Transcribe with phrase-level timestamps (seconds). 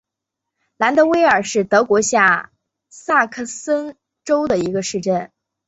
[0.77, 2.51] 兰德韦尔是德国下
[2.89, 5.31] 萨克森州的一个市镇。